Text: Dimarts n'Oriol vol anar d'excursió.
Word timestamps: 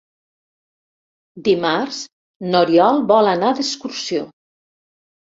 Dimarts 1.49 2.01
n'Oriol 2.49 3.01
vol 3.15 3.33
anar 3.37 3.55
d'excursió. 3.63 4.29